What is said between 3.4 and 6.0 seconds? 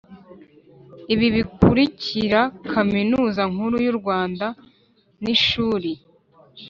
nkuru y u rwanda unr ishuri